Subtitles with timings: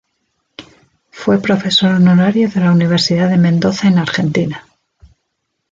[1.11, 4.65] Fue profesor honorario de la Universidad de Mendoza en Argentina.